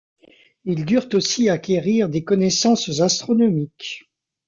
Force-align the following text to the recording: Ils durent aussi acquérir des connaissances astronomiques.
Ils 0.65 0.83
durent 0.85 1.09
aussi 1.13 1.47
acquérir 1.47 2.09
des 2.09 2.23
connaissances 2.23 3.01
astronomiques. 3.01 4.09